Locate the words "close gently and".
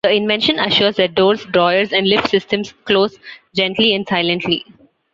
2.85-4.03